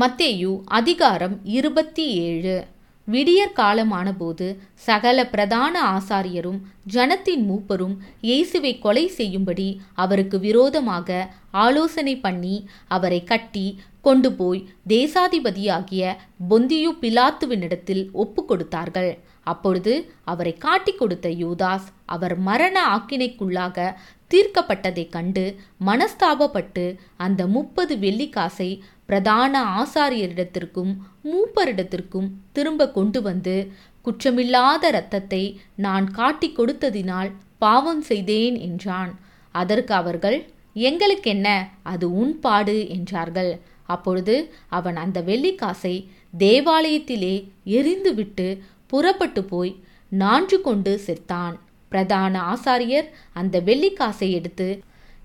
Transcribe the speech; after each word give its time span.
மத்தேயு 0.00 0.60
அதிகாரம் 0.64 1.40
இருபத்தி 1.44 2.04
ஏழு. 2.14 2.64
விடியற் 3.04 3.56
காலமானபோது 3.56 4.56
சகல 4.74 5.26
பிரதான 5.26 5.98
ஆசாரியரும் 5.98 6.60
ஜனத்தின் 6.86 7.44
மூப்பரும் 7.50 7.96
இயேசுவை 8.20 8.78
கொலை 8.78 9.08
செய்யும்படி 9.08 9.80
அவருக்கு 9.94 10.38
விரோதமாக 10.38 11.28
ஆலோசனை 11.50 12.16
பண்ணி 12.16 12.66
அவரை 12.88 13.24
கட்டி 13.24 13.66
கொண்டு 14.00 14.32
போய் 14.32 14.68
தேசாதிபதியாகிய 14.88 16.14
பொந்தியு 16.50 16.90
பிலாத்துவினிடத்தில் 17.00 18.10
ஒப்பு 18.12 18.44
கொடுத்தார்கள். 18.44 19.18
அப்பொழுது 19.42 19.92
அவரை 20.24 20.54
காட்டிக் 20.54 20.98
கொடுத்த 20.98 21.28
யூதாஸ் 21.28 21.86
அவர் 22.06 22.38
மரண 22.38 22.76
ஆக்கினைக்குள்ளாக 22.96 23.94
தீர்க்கப்பட்டதைக் 24.34 25.08
கண்டு 25.08 25.56
மனஸ்தாபப்பட்டு 25.86 26.84
அந்த 27.16 27.46
முப்பது 27.46 27.96
வெள்ளிக்காசை 27.96 28.80
பிரதான 29.06 29.54
ஆசாரியரிடத்திற்கும் 29.82 30.92
மூப்பரிடத்திற்கும் 31.24 32.28
திரும்ப 32.52 32.90
கொண்டு 32.90 33.22
வந்து 33.22 33.56
குற்றமில்லாத 34.04 34.84
இரத்தத்தை 34.88 35.42
நான் 35.76 36.10
காட்டிக் 36.10 36.56
கொடுத்ததினால் 36.60 37.30
பாவம் 37.58 38.02
செய்தேன் 38.02 38.56
என்றான். 38.58 39.12
அதற்கு 39.54 39.94
அவர்கள் 39.94 40.38
எங்களுக்கென்ன? 40.74 41.48
அது 41.82 42.06
உன் 42.12 42.40
பாடு 42.40 42.88
என்றார்கள். 42.88 43.52
அப்பொழுது 43.86 44.36
அவன் 44.68 44.96
அந்த 44.96 45.20
வெள்ளிக்காசை 45.20 45.94
தேவாலயத்திலே 46.38 47.34
எரிந்துவிட்டு 47.66 48.46
புறப்பட்டு 48.86 49.44
போய் 49.44 49.72
நான்று 50.12 50.60
கொண்டு 50.60 51.00
செத்தான். 51.06 51.54
பிரதான 51.88 52.34
ஆசாரியர் 52.52 53.08
அந்த 53.32 53.60
வெள்ளிக்காசை 53.60 54.28
எடுத்து 54.30 54.68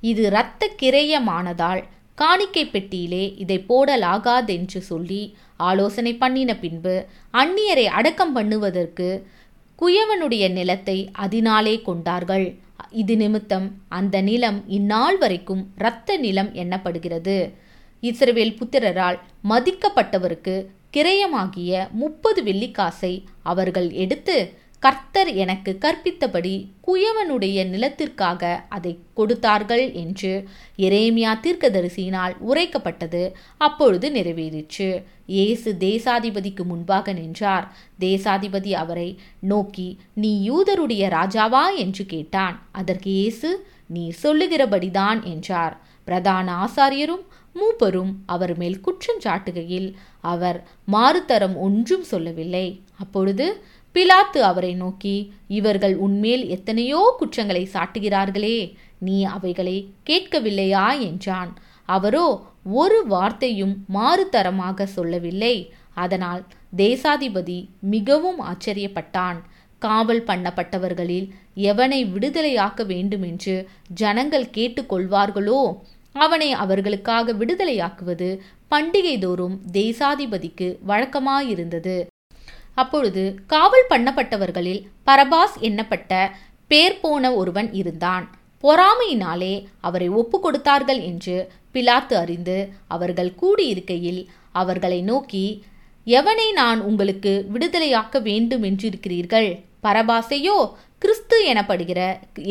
இது 0.01 0.23
இரத்த 0.23 0.63
கிரயமானதால் 0.81 1.83
காணிக்கை 2.17 2.63
பெட்டியிலே 2.65 3.23
இதை 3.37 3.57
போடலாகாதென்று 3.69 4.79
சொல்லி 4.91 5.21
ஆலோசனை 5.69 6.13
பண்ணின 6.15 6.51
பின்பு 6.55 6.95
அந்நியரை 7.33 7.85
அடக்கம் 7.97 8.33
பண்ணுவதற்கு 8.37 9.09
குயவனுடைய 9.79 10.45
நிலத்தை 10.51 10.97
அதனாலே 11.25 11.75
கொண்டார்கள். 11.81 12.47
இது 12.91 13.15
நிமித்தம் 13.17 13.67
அந்த 13.97 14.15
நிலம் 14.21 14.59
இந்நாள் 14.67 15.17
வரைக்கும் 15.17 15.63
இரத்த 15.77 16.17
நிலம் 16.17 16.51
எண்ணப்படுகிறது. 16.63 17.37
இஸ்ரவேல் 18.03 18.57
புத்திரரால் 18.59 19.17
மதிக்கப்பட்டவருக்கு 19.49 20.55
கிரயமாகிய 20.95 21.71
முப்பது 22.01 22.41
வெள்ளிக்காசை 22.43 23.13
அவர்கள் 23.43 23.89
எடுத்து 24.03 24.37
கர்த்தர் 24.79 25.29
எனக்கு 25.33 25.77
கற்பித்தபடி 25.81 26.67
குயவனுடைய 26.87 27.63
நிலத்திற்காக 27.69 28.65
அதை 28.69 28.99
கொடுத்தார்கள் 29.13 29.93
என்று 29.93 30.47
எரேமியா 30.77 31.31
தீர்க்கதரிசியினால் 31.45 32.33
உரைக்கப்பட்டது 32.47 33.31
அப்பொழுது 33.57 34.09
நிறைவேறிற்று. 34.11 34.89
இயேசு 35.25 35.75
தேசாதிபதிக்கு 35.79 36.63
முன்பாக 36.63 37.13
நின்றார். 37.13 37.65
தேசாதிபதி 37.99 38.71
அவரை 38.73 39.19
நோக்கி 39.39 39.97
நீ 40.13 40.49
யூதருடைய 40.49 41.05
ராஜாவா? 41.17 41.65
என்று 41.75 42.05
கேட்டான். 42.05 42.59
அதற்கு 42.71 43.11
இயேசு 43.11 43.67
நீ 43.87 44.13
சொல்லுகிறபடிதான் 44.23 45.23
என்றார். 45.23 45.75
பிரதான 46.03 46.47
ஆசாரியரும் 46.65 47.25
மூப்பரும் 47.55 48.11
அவர் 48.25 48.57
மேல் 48.57 48.79
குற்றம் 48.79 49.21
சாட்டுகையில் 49.23 49.93
அவர் 50.21 50.67
மாறுதரம் 50.85 51.55
ஒன்றும் 51.57 52.03
சொல்லவில்லை. 52.03 52.81
அப்பொழுது 52.99 53.45
பிலாத்து 53.97 54.39
அவரை 54.39 54.73
நோக்கி 54.73 55.33
இவர்கள் 55.47 55.95
உன்மேல் 55.95 56.43
எத்தனையோ 56.47 57.15
குற்றங்களை 57.17 57.69
சாட்டுகிறார்களே 57.73 58.73
நீ 58.99 59.23
அவைகளை 59.23 59.77
கேட்கவில்லையா? 60.09 60.99
என்றான். 60.99 61.51
அவரோ 61.85 62.27
ஒரு 62.71 63.07
வார்த்தையும் 63.07 63.85
மாறுதரமாக 63.93 64.83
சொல்லவில்லை. 64.83 65.55
அதனால் 65.93 66.43
தேசாதிபதி 66.77 67.59
மிகவும் 67.79 68.39
ஆச்சரியப்பட்டான். 68.41 69.37
காவல் 69.79 70.23
பண்ணப்பட்டவர்களில் 70.23 71.27
எவனை 71.55 71.99
விடுதலையாக்க 72.13 72.85
வேண்டுமென்று 72.85 73.55
ஜனங்கள் 73.93 74.47
கேட்டுக்கொள்வார்களோ 74.57 75.61
அவனை 76.15 76.51
அவர்களுக்காக 76.51 77.33
விடுதலையாக்குவது 77.33 78.29
பண்டிகை 78.71 79.19
தோறும் 79.19 79.57
தேசாதிபதிக்கு 79.71 80.67
வழக்கமாயிருந்தது. 80.87 81.97
அப்பொழுது 82.77 83.23
காவல் 83.47 83.87
பண்ணப்பட்டவர்களில் 83.89 84.81
பரபாஸ் 85.07 85.55
எண்ணப்பட்ட 85.61 86.13
பேர் 86.67 86.99
போன 86.99 87.33
ஒருவன் 87.33 87.69
இருந்தான். 87.73 88.25
பொறாமையினாலே 88.63 89.53
அவரை 89.79 90.07
ஒப்பு 90.09 90.37
கொடுத்தார்கள் 90.39 91.01
என்று 91.01 91.35
பிலாத்து 91.73 92.13
அறிந்து 92.13 92.57
அவர்கள் 92.87 93.31
கூடியிருக்கையில் 93.41 94.21
அவர்களை 94.51 94.99
நோக்கி 95.01 95.45
எவனை 96.07 96.47
நான் 96.51 96.79
உங்களுக்கு 96.81 97.33
விடுதலையாக்க 97.53 98.21
வேண்டும் 98.21 98.63
என்றிருக்கிறீர்கள்? 98.63 99.49
பரபாசையோ 99.83 100.57
கிறிஸ்து 100.99 101.37
எனப்படுகிற 101.53 102.01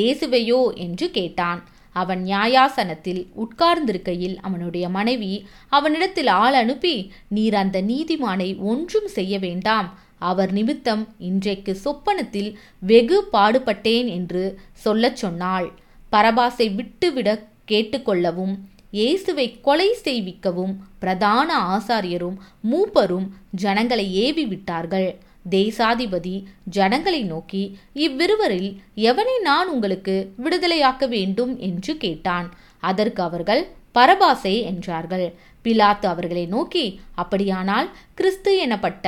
இயேசுவையோ? 0.00 0.60
என்று 0.76 1.06
கேட்டான். 1.10 1.60
அவன் 1.96 2.22
நியாயாசனத்தில் 2.24 3.22
உட்கார்ந்திருக்கையில் 3.36 4.36
அவனுடைய 4.36 4.88
மனைவி 4.88 5.32
அவனிடத்தில் 5.68 6.30
ஆள் 6.40 6.54
அனுப்பி 6.54 6.96
நீர் 7.28 7.54
அந்த 7.54 7.78
நீதிமானை 7.82 8.50
ஒன்றும் 8.62 9.08
செய்ய 9.08 9.38
வேண்டாம். 9.38 9.88
அவர் 10.18 10.52
நிமித்தம் 10.52 11.02
இன்றைக்கு 11.18 11.74
சொப்பனத்தில் 11.84 12.50
வெகு 12.80 13.18
பாடுபட்டேன் 13.32 14.08
என்று 14.08 14.44
சொல்லச் 14.72 15.16
சொன்னாள். 15.16 15.68
பரபாசை 16.12 16.74
விட்டுவிட 16.74 17.28
கேட்டுக்கொள்ளவும் 17.70 18.54
இயேசுவை 18.90 19.60
கொலை 19.60 19.88
செய்விக்கவும் 20.04 20.74
பிரதான 20.98 21.48
ஆசாரியரும் 21.76 22.36
மூப்பரும் 22.70 23.26
ஜனங்களை 23.50 24.06
ஏவி 24.24 24.44
விட்டார்கள் 24.46 25.08
தேசாதிபதி 25.50 26.44
ஜனங்களை 26.76 27.22
நோக்கி 27.22 27.62
இவ்விருவரில் 27.94 28.70
எவனை 28.94 29.34
நான் 29.42 29.68
உங்களுக்கு 29.68 30.14
விடுதலையாக்க 30.44 31.08
வேண்டும் 31.08 31.52
என்று 31.58 31.96
கேட்டான். 31.96 32.48
அதற்கு 32.78 33.22
அவர்கள் 33.22 33.62
பரபாசை 33.94 34.54
என்றார்கள். 34.62 35.26
பிலாத்து 35.64 36.06
அவர்களை 36.06 36.46
நோக்கி 36.46 37.00
அப்படியானால் 37.14 37.88
கிறிஸ்து 38.14 38.52
எனப்பட்ட 38.66 39.06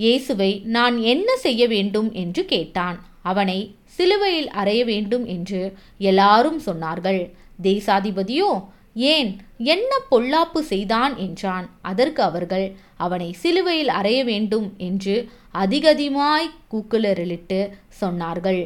இயேசுவை 0.00 0.50
நான் 0.76 0.96
என்ன 1.12 1.28
செய்ய 1.36 1.62
வேண்டும் 1.66 2.10
என்று 2.22 2.42
கேட்டான். 2.44 2.98
அவனை 3.22 3.58
சிலுவையில் 3.96 4.50
அறைய 4.60 4.82
வேண்டும் 4.84 5.24
என்று 5.26 5.62
எல்லாரும் 6.10 6.60
சொன்னார்கள். 6.66 7.22
தேசாதிபதியோ 7.62 8.50
ஏன் 9.14 9.30
என்ன 9.64 9.90
பொல்லாப்பு 10.10 10.60
செய்தான்? 10.72 11.14
என்றான். 11.16 11.66
அதற்கு 11.82 12.20
அவர்கள் 12.22 12.66
அவனை 12.96 13.28
சிலுவையில் 13.42 13.92
அறைய 13.98 14.20
வேண்டும் 14.24 14.68
என்று 14.78 15.16
அதிகதிகமாய் 15.54 16.54
கூக்குலரிலிட்டு 16.72 17.60
சொன்னார்கள். 18.00 18.62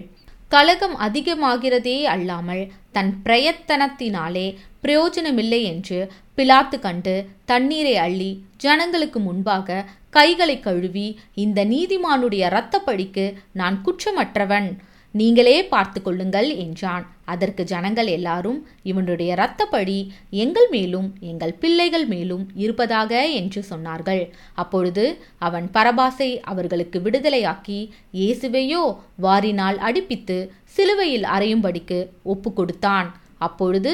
கலகம் 0.53 0.97
அதிகமாகிறதே 0.99 1.99
அல்லாமல் 2.15 2.65
தன் 2.93 3.13
பிரயத்தனத்தினாலே 3.25 4.47
பிரயோஜனமில்லை 4.81 5.61
என்று 5.65 5.99
பிலாத்து 6.37 6.77
கண்டு 6.81 7.15
தண்ணீரை 7.45 7.95
அள்ளி 7.97 8.31
ஜனங்களுக்கு 8.57 9.19
முன்பாக 9.21 9.69
கைகளை 10.17 10.57
கழுவி 10.67 11.09
இந்த 11.45 11.61
நீதிமானுடைய 11.75 12.43
இரத்தப்பழிக்கு 12.51 13.27
நான் 13.61 13.79
குற்றமற்றவன். 13.87 14.69
நீங்களே 15.15 15.59
பார்த்து 15.73 15.99
கொள்ளுங்கள் 16.03 16.49
என்றான். 16.63 17.05
அதற்கு 17.33 17.63
ஜனங்கள் 17.73 18.09
எல்லாரும் 18.15 18.57
இவனுடைய 18.91 19.31
இரத்தப்பழி 19.37 19.99
எங்கள் 20.45 20.69
மேலும் 20.75 21.07
எங்கள் 21.31 21.55
பிள்ளைகள் 21.63 22.07
மேலும் 22.13 22.45
இருப்பதாக 22.63 23.13
என்று 23.41 23.61
சொன்னார்கள். 23.71 24.23
அப்பொழுது 24.63 25.05
அவன் 25.49 25.67
பரபாசை 25.77 26.31
அவர்களுக்கு 26.53 27.01
விடுதலையாக்கி 27.07 27.79
இயேசுவையோ 28.21 28.83
வாரினால் 29.27 29.79
அடிப்பித்து 29.89 30.39
சிலுவையில் 30.77 31.29
அறையும்படிக்கு 31.37 32.01
ஒப்பு 32.35 32.53
கொடுத்தான். 32.61 33.09
அப்பொழுது 33.47 33.93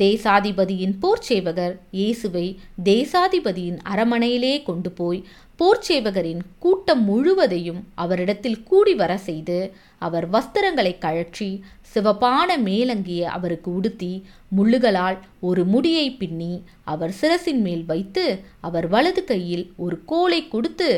தேசாதிபதியின் 0.00 0.94
போர்ச்சேவகர் 1.02 1.74
இயேசுவை 1.90 2.44
தேசாதிபதியின் 2.84 3.78
அரமனையிலே 3.90 4.54
கொண்டு 4.62 4.90
போய் 4.92 5.20
போர்ச்சேவகரின் 5.60 6.42
கூட்டம் 6.58 7.02
முழுவதையும் 7.04 7.80
அவரிடத்தில் 7.94 8.62
கூடி 8.62 8.94
வர 8.94 9.12
செய்து 9.18 9.58
அவர் 10.02 10.26
வஸ்திரங்களை 10.30 10.92
கழற்றி 10.98 11.50
சிவப்பான 11.94 12.56
மேலங்கிய 12.58 13.22
அவருக்கு 13.30 13.70
உடுத்தி 13.72 14.12
முள்ளுகளால் 14.56 15.18
ஒரு 15.40 15.64
முடியை 15.64 16.06
பின்னி 16.14 16.52
அவர் 16.84 17.12
சிரசின் 17.20 17.62
மேல் 17.62 17.84
வைத்து 17.84 18.24
அவர் 18.60 18.86
வலது 18.86 19.24
கையில் 19.24 19.66
ஒரு 19.76 19.98
கோலை 20.04 20.40
கொடுத்து 20.48 20.90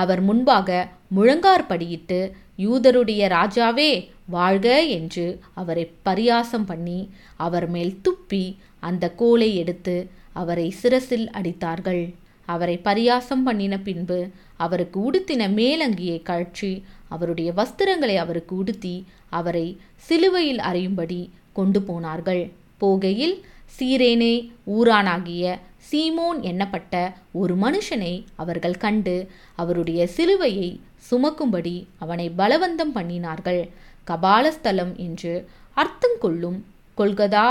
அவர் 0.00 0.22
முன்பாக 0.28 0.68
முழங்கார்படியிட்டு 1.16 2.18
யூதருடைய 2.64 3.22
ராஜாவே 3.36 3.90
வாழ்க 4.34 4.68
என்று 4.98 5.26
அவரை 5.60 5.84
பரியாசம் 6.08 6.66
பண்ணி 6.70 7.00
அவர் 7.46 7.66
மேல் 7.74 7.94
துப்பி 8.06 8.44
அந்த 8.88 9.04
கோலை 9.20 9.50
எடுத்து 9.62 9.96
அவரை 10.40 10.68
சிரசில் 10.80 11.26
அடித்தார்கள். 11.38 12.04
அவரை 12.48 12.76
பரியாசம் 12.84 13.44
பண்ணின 13.46 13.74
பின்பு 13.86 14.18
அவருக்கு 14.64 14.98
உடுத்தின 15.08 15.42
மேலங்கியை 15.58 16.18
கழற்றி 16.22 16.72
அவருடைய 17.14 17.50
வஸ்திரங்களை 17.58 18.16
அவருக்கு 18.24 18.54
உடுத்தி 18.62 18.96
அவரை 19.38 19.66
சிலுவையில் 20.06 20.62
அறியும்படி 20.70 21.20
கொண்டு 21.58 21.80
போனார்கள். 21.88 22.42
போகையில் 22.80 23.36
சீரேனே 23.76 24.34
ஊரானாகிய 24.76 25.44
சீமோன் 25.88 26.38
எண்ணப்பட்ட 26.50 26.94
ஒரு 27.40 27.54
மனுஷனை 27.56 28.12
அவர்கள் 28.42 28.76
கண்டு 28.76 29.16
அவருடைய 29.62 30.00
சிலுவையை 30.16 30.68
சுமக்கும்படி 31.10 31.76
அவனை 31.98 32.26
பலவந்தம் 32.38 32.94
பண்ணினார்கள். 32.96 33.62
கபாலஸ்தலம் 34.04 34.94
என்று 35.06 35.34
அர்த்தம் 35.74 36.18
கொள்ளும் 36.20 36.58
கொள்கதா 36.98 37.48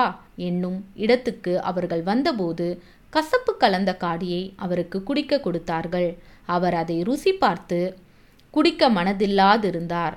என்னும் 0.47 0.77
இடத்துக்கு 0.95 1.53
அவர்கள் 1.61 2.03
வந்தபோது 2.03 2.67
கசப்பு 3.13 3.53
கலந்த 3.57 3.91
காடியை 4.03 4.43
அவருக்கு 4.55 4.97
குடிக்க 5.03 5.39
கொடுத்தார்கள். 5.39 6.09
அவர் 6.45 6.75
அதை 6.81 6.97
ருசி 7.03 7.33
பார்த்து 7.33 7.79
குடிக்க 8.53 8.89
மனதில்லாதிருந்தார். 8.89 10.15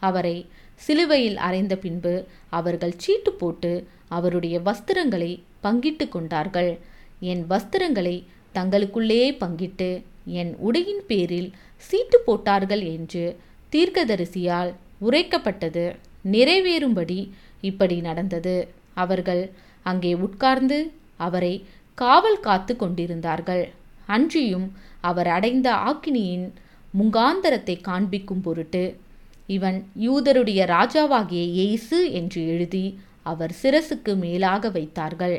அவரை 0.00 0.36
சிலுவையில் 0.80 1.38
அறைந்த 1.46 1.74
பின்பு 1.76 2.14
அவர்கள் 2.58 2.98
சீட்டு 3.02 3.32
போட்டு 3.32 3.72
அவருடைய 4.08 4.56
வஸ்திரங்களை 4.60 5.32
பங்கிட்டு 5.64 6.06
கொண்டார்கள். 6.08 6.72
என் 7.30 7.42
வஸ்திரங்களை 7.50 8.16
தங்களுக்குள்ளே 8.54 9.22
பங்கிட்டு 9.42 9.90
என் 10.40 10.52
உடையின் 10.66 11.04
பேரில் 11.06 11.50
சீட்டு 11.88 12.18
போட்டார்கள் 12.26 12.82
என்று 12.94 13.24
தீர்க்கதரிசியால் 13.72 14.70
உரைக்கப்பட்டது. 15.06 15.84
நிறைவேறும்படி 16.32 17.20
இப்படி 17.68 17.96
நடந்தது. 18.00 18.56
அவர்கள் 19.02 19.42
அங்கே 19.86 20.12
உட்கார்ந்து 20.26 20.78
அவரை 21.20 21.54
காவல் 21.98 22.40
காத்து 22.46 22.72
கொண்டிருந்தார்கள். 22.76 23.64
அன்றியும் 24.14 24.68
அவர் 25.10 25.28
அடைந்த 25.36 25.68
ஆக்கினியின் 25.90 26.46
முகாந்தரத்தை 26.94 27.76
காண்பிக்கும் 27.88 28.42
பொருட்டு 28.46 28.84
இவன் 29.56 29.78
யூதருடைய 30.06 30.60
ராஜாவாகிய 30.74 31.42
எய்சு 31.64 31.98
என்று 32.20 32.40
எழுதி 32.52 32.86
அவர் 33.30 33.52
சிரசுக்கு 33.62 34.12
மேலாக 34.22 34.70
வைத்தார்கள். 34.76 35.36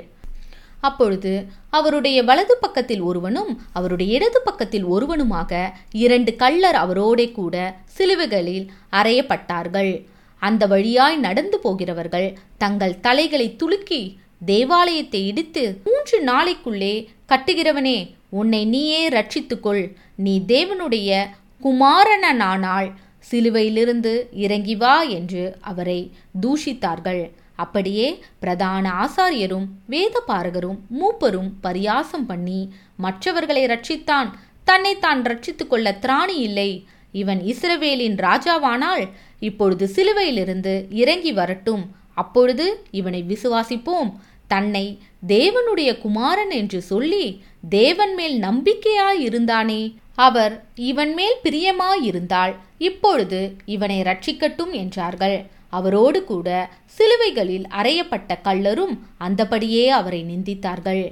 அப்பொழுது 0.82 1.48
அவருடைய 1.70 2.24
வலது 2.24 2.58
பக்கத்தில் 2.62 3.02
ஒருவனும் 3.02 3.62
அவருடைய 3.74 4.14
இடது 4.14 4.42
பக்கத்தில் 4.42 4.84
ஒருவனுமாக 4.84 5.72
இரண்டு 5.92 6.36
கள்ளர் 6.40 6.76
அவரோடே 6.76 7.32
கூட 7.32 7.76
சிலுவைகளில் 7.98 8.70
அறையப்பட்டார்கள். 8.92 10.06
அந்த 10.40 10.68
வழியாய் 10.68 11.18
நடந்து 11.18 11.60
போகிறவர்கள் 11.60 12.38
தங்கள் 12.58 13.00
தலைகளை 13.00 13.56
துலுக்கி 13.64 14.18
தேவாலயத்தை 14.46 15.28
இடித்து 15.28 15.80
மூன்று 15.84 16.24
நாளைக்குள்ளே 16.24 17.08
கட்டுகிறவனே 17.28 18.12
உன்னை 18.30 18.66
நீயே 18.66 19.10
ரட்சித்துக்கொள் 19.10 19.92
நீ 20.16 20.42
தேவனுடைய 20.48 21.26
குமாரனானால் 21.64 22.92
சிலுவையிலிருந்து 23.32 24.28
இறங்கி 24.32 24.76
வா 24.76 25.02
என்று 25.02 25.58
அவரை 25.62 26.12
தூஷித்தார்கள். 26.42 27.32
அப்படியே 27.56 28.08
பிரதான 28.40 28.86
ஆசாரியரும் 29.04 29.68
வேத 29.86 30.24
பாரகரும் 30.28 30.80
மூப்பரும் 31.00 31.50
பரியாசம் 31.64 32.26
பண்ணி 32.28 32.74
மற்றவர்களை 32.96 33.66
ரட்சித்தான் 33.66 34.30
தன்னை 34.64 35.00
தான் 35.00 35.22
ரட்சித்து 35.22 35.68
கொள்ள 35.68 35.98
திராணி 36.02 36.38
இல்லை. 36.48 36.70
இவன் 37.12 37.42
இஸ்ரவேலின் 37.42 38.18
ராஜாவானால் 38.28 39.04
இப்பொழுது 39.40 39.86
சிலுவையிலிருந்து 39.96 40.74
இறங்கி 40.90 41.32
வரட்டும். 41.32 41.84
அப்பொழுது 42.14 42.66
இவனை 42.92 43.24
விசுவாசிப்போம். 43.28 44.12
தன்னை 44.48 45.00
தேவனுடைய 45.28 45.92
குமாரன் 46.02 46.52
என்று 46.52 46.82
சொல்லி 46.82 47.26
தேவன் 47.70 48.14
மேல் 48.14 48.36
நம்பிக்கையாய் 48.42 49.22
இருந்தானே. 49.28 49.82
அவர் 50.16 50.54
இவன் 50.76 51.14
மேல் 51.14 51.38
பிரியமாயிருந்தால் 51.44 52.54
இப்பொழுது 52.78 53.56
இவனை 53.66 54.02
ரட்சிக்கட்டும் 54.02 54.72
என்றார்கள். 54.72 55.38
அவரோடு 55.78 56.20
கூட 56.24 56.48
சிலுவைகளில் 56.96 57.68
அறையப்பட்ட 57.80 58.32
கள்ளரும் 58.44 58.96
அந்தபடியே 59.20 59.86
அவரை 60.00 60.22
நிந்தித்தார்கள். 60.32 61.04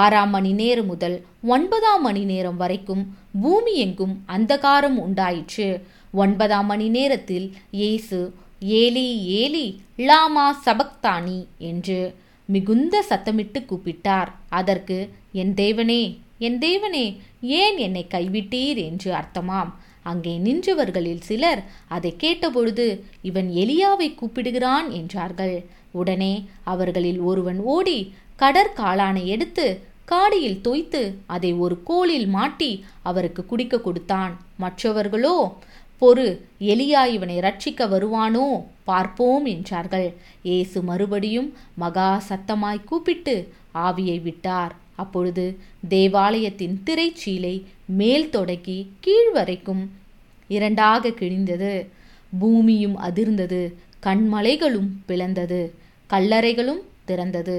ஆறாம் 0.00 0.30
மணி 0.30 0.52
நேரம் 0.52 0.86
முதல் 0.86 1.16
ஒன்பதாம் 1.46 2.02
மணி 2.02 2.22
நேரம் 2.32 2.58
வரைக்கும் 2.62 3.02
பூமி 3.42 3.72
எங்கும் 3.84 4.14
அந்தகாரம் 4.36 4.98
உண்டாயிற்று. 4.98 5.68
ஒன்பதாம் 6.12 6.66
மணி 6.66 6.88
நேரத்தில் 6.88 7.46
இயேசு 7.70 8.18
ஏலி 8.78 9.08
ஏலி 9.40 9.66
லாமா 10.08 10.46
சபக்தானி 10.66 11.38
என்று 11.70 11.98
மிகுந்த 12.48 13.04
சத்தமிட்டு 13.10 13.60
கூப்பிட்டார். 13.64 14.30
அதற்கு 14.58 14.98
என் 15.32 15.54
தேவனே 15.54 16.02
என் 16.46 16.58
தேவனே 16.58 17.06
ஏன் 17.60 17.76
என்னை 17.76 18.02
கைவிட்டீர்? 18.14 18.80
என்று 18.88 19.10
அர்த்தமாம். 19.12 19.72
அங்கே 20.02 20.32
நின்றவர்களில் 20.38 21.20
சிலர் 21.20 21.62
அதை 21.88 22.14
கேட்டபொழுது 22.18 22.86
இவன் 23.22 23.48
எலியாவை 23.62 24.08
கூப்பிடுகிறான் 24.14 24.90
என்றார்கள். 24.90 25.64
உடனே 25.90 26.34
அவர்களில் 26.64 27.20
ஒருவன் 27.20 27.60
ஓடி 27.60 28.14
கடற்காளானை 28.38 29.24
எடுத்து 29.26 29.66
காடியில் 30.08 30.60
தோய்த்து 30.60 31.14
அதை 31.26 31.52
ஒரு 31.52 31.82
கோலில் 31.82 32.28
மாட்டி 32.28 32.84
அவருக்கு 33.02 33.46
குடிக்க 33.46 33.78
கொடுத்தான். 33.78 34.32
மற்றவர்களோ 34.58 35.36
பொறு 36.02 36.26
எலியா 36.60 37.02
இவனை 37.06 37.38
ரட்சிக்க 37.38 37.86
வருவானோ? 37.88 38.46
பார்ப்போம் 38.84 39.44
என்றார்கள். 39.44 40.08
இயேசு 40.42 40.82
மறுபடியும் 40.82 41.48
மகா 41.74 42.22
சத்தமாய் 42.28 42.84
கூப்பிட்டு 42.84 43.34
ஆவியை 43.74 44.22
விட்டார். 44.22 44.74
அப்பொழுது 45.02 45.44
தேவாலயத்தின் 45.88 46.76
திரைச்சீலை 46.86 47.54
மேல் 48.00 48.30
தொடக்கி 48.30 48.78
கீழ் 49.00 49.30
வரைக்கும் 49.32 49.82
இரண்டாக 50.48 51.08
கிழிந்தது. 51.08 51.72
பூமியும் 52.40 52.96
அதிர்ந்தது. 53.00 53.60
கண்மலைகளும் 54.02 54.88
பிளந்தது. 55.08 55.60
கல்லறைகளும் 56.10 56.82
திறந்தது. 57.08 57.58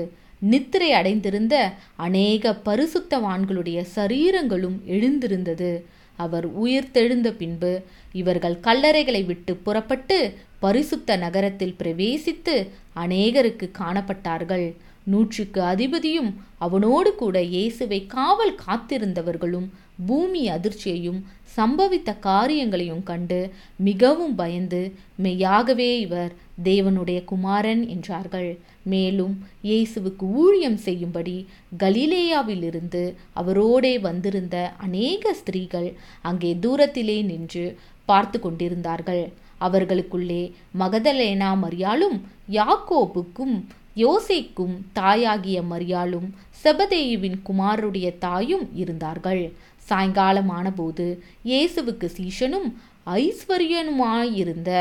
நித்திரை 0.51 0.91
அடைந்திருந்த 0.91 1.55
அநேக 1.95 2.43
பரிசுத்தவான்களுடைய 2.65 3.79
சரீரங்களும் 3.95 4.77
எழுந்திருந்தது. 4.85 5.71
அவர் 6.15 6.45
உயிர் 6.63 6.93
தெழுந்த 6.93 7.29
பின்பு 7.31 7.71
இவர்கள் 8.13 8.57
கல்லறைகளை 8.63 9.21
விட்டு 9.25 9.53
புறப்பட்டு 9.65 10.17
பரிசுத்த 10.59 11.15
நகரத்தில் 11.15 11.77
பிரவேசித்து 11.83 12.55
அநேகருக்கு 12.95 13.67
காணப்பட்டார்கள். 13.79 14.67
நூற்றுக்கு 15.03 15.61
அதிபதியும் 15.61 16.31
அவனோடு 16.57 17.15
கூட 17.15 17.37
இயேசுவை 17.43 17.99
காவல் 18.07 18.55
காத்திருந்தவர்களும் 18.65 19.67
பூமி 20.07 20.41
அதிர்ச்சியையும் 20.49 21.19
சம்பவித்த 21.57 22.09
காரியங்களையும் 22.19 23.03
கண்டு 23.03 23.39
மிகவும் 23.77 24.35
பயந்து 24.35 24.81
மெய்யாகவே 25.23 25.99
இவர் 25.99 26.31
தேவனுடைய 26.63 27.23
குமாரன் 27.23 27.87
என்றார்கள். 27.87 28.59
மேலும் 28.83 29.35
இயேசுவுக்கு 29.63 30.25
ஊழியம் 30.43 30.77
செய்யும்படி 30.77 31.35
கலிலேயாவிலிருந்து 31.79 33.03
அவரோடே 33.41 33.93
வந்திருந்த 33.99 34.71
அநேக 34.77 35.33
ஸ்திரீகள் 35.33 35.89
அங்கே 36.21 36.51
தூரத்திலே 36.61 37.17
நின்று 37.23 37.65
பார்த்து 38.05 38.39
கொண்டிருந்தார்கள். 38.39 39.23
அவர்களுக்குள்ளே 39.57 40.43
மகதலேனா 40.79 41.51
மரியாளும் 41.65 42.17
யாக்கோபுக்கும் 42.51 43.55
யோசேக்கும் 43.95 44.75
தாயாகிய 44.93 45.61
மரியாளும் 45.71 46.29
செபதேயுவின் 46.63 47.37
குமாருடைய 47.47 48.17
தாயும் 48.17 48.65
இருந்தார்கள். 48.73 49.43
சாயங்காலமானபோது 49.89 51.05
இயேசுவுக்கு 51.49 52.07
சீஷனும் 52.17 52.67
ஐஸ்வர்யனுமாயிருந்த 53.05 54.71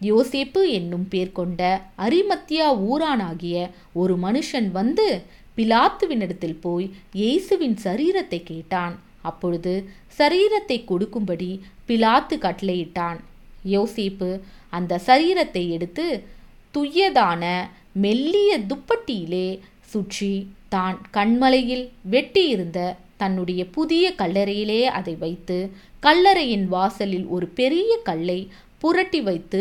யோசேப்பு 0.00 0.60
என்னும் 0.70 1.06
பேர் 1.08 1.32
கொண்ட 1.32 1.62
அரிமத்தியா 2.06 2.66
ஊரானாகிய 2.90 3.56
ஒரு 3.92 4.16
மனுஷன் 4.16 4.68
வந்து 4.70 5.06
பிலாத்துவினிடத்தில் 5.56 6.60
போய் 6.60 6.86
இயேசுவின் 7.12 7.76
சரீரத்தை 7.84 8.40
கேட்டான். 8.42 8.94
அப்பொழுது 9.22 9.72
சரீரத்தை 10.18 10.84
கொடுக்கும்படி 10.84 11.50
பிலாத்து 11.88 12.36
கட்டளையிட்டான். 12.44 13.18
யோசேப்பு 13.74 14.30
அந்த 14.70 15.00
சரீரத்தை 15.06 15.68
எடுத்து 15.68 16.06
துய்யதான 16.74 17.44
மெல்லிய 18.02 18.50
துப்பட்டியிலே 18.70 19.48
சுற்றி 19.92 20.32
தான் 20.74 20.96
கண்மலையில் 21.16 21.84
வெட்டியிருந்த 22.12 22.78
தன்னுடைய 23.22 23.60
புதிய 23.76 24.04
கல்லறையிலே 24.18 24.80
அதை 24.98 25.14
வைத்து 25.22 25.58
கல்லறையின் 26.02 26.66
வாசலில் 26.74 27.26
ஒரு 27.36 27.46
பெரிய 27.60 27.92
கல்லை 28.08 28.40
புரட்டி 28.82 29.20
வைத்து 29.28 29.60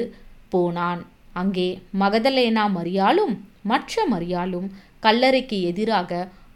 போனான். 0.49 1.01
அங்கே 1.33 1.69
மகதலேனா 2.01 2.65
மரியாளும் 2.75 3.35
மற்ற 3.71 4.03
மரியாளும் 4.11 4.67
கல்லறைக்கு 5.05 5.57
எதிராக 5.69 6.11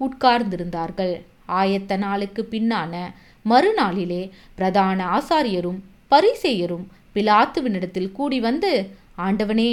உட்கார்ந்திருந்தார்கள். 0.06 1.16
ஆயத்த 1.60 1.98
நாளுக்கு 1.98 2.42
பின்னான 2.52 2.94
மறுநாளிலே 3.46 4.24
பிரதான 4.58 5.00
ஆசாரியரும் 5.18 5.80
பரிசெயரும் 6.12 6.86
பிலாத்துவினிடத்தில் 7.16 8.14
கூடி 8.18 8.40
வந்து 8.40 8.72
ஆண்டவனே 9.26 9.72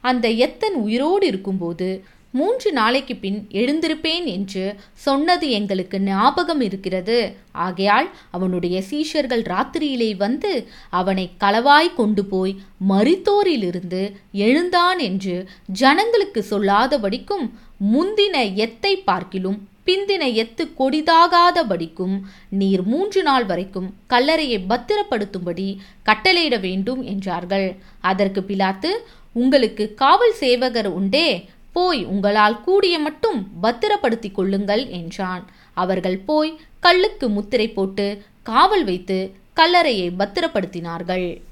அந்த 0.00 0.28
எத்தன் 0.46 0.78
உயிரோடு 0.86 1.26
இருக்கும்போது 1.26 1.90
மூன்று 2.32 2.68
நாளைக்கு 2.72 3.14
பின் 3.16 3.38
எழுந்திருப்பேன் 3.60 4.26
என்று 4.34 4.64
சொன்னது 5.06 5.46
எங்களுக்கு 5.50 5.96
ஞாபகம் 6.00 6.60
இருக்கிறது. 6.60 7.16
ஆகையால் 7.64 8.08
அவனுடைய 8.30 8.82
சீஷர்கள் 8.90 9.42
ராத்திரியிலே 9.52 10.10
வந்து 10.16 10.52
அவனை 10.90 11.24
களவாய் 11.40 11.90
கொண்டு 11.94 12.24
போய் 12.24 12.54
மரித்தோரிலிருந்து 12.88 14.02
எழுந்தான் 14.46 14.98
என்று 14.98 15.34
ஜனங்களுக்கு 15.82 16.42
சொல்லாதபடிக்கும் 16.50 17.44
முந்தின 17.92 18.36
எத்தை 18.66 18.94
பார்க்கிலும் 19.04 19.58
பிந்தின 19.86 20.24
எத்து 20.42 20.64
கொடிதாகாதபடிக்கும் 20.78 22.16
நீர் 22.50 22.82
மூன்று 22.82 23.20
நாள் 23.22 23.46
வரைக்கும் 23.46 23.88
கல்லறையை 24.08 24.58
பத்திரப்படுத்தும்படி 24.68 25.68
கட்டளையிட 26.04 26.56
வேண்டும் 26.60 27.02
என்றார்கள். 27.02 27.68
அதற்கு 28.00 28.40
பிலாத்து 28.40 28.90
உங்களுக்கு 29.32 29.94
காவல் 29.94 30.32
சேவகர் 30.32 30.86
உண்டே 30.86 31.48
போய் 31.72 32.04
உங்களால் 32.04 32.60
கூடிய 32.60 32.98
மட்டும் 32.98 33.48
பத்திரப்படுத்திக் 33.60 34.34
கொள்ளுங்கள் 34.34 34.88
என்றான். 34.88 35.44
அவர்கள் 35.74 36.18
போய் 36.18 36.60
கல்லுக்கு 36.80 37.28
முத்திரை 37.28 37.68
போட்டு 37.68 38.22
காவல் 38.42 38.84
வைத்து 38.84 39.32
கல்லறையை 39.54 40.12
பத்திரப்படுத்தினார்கள். 40.18 41.42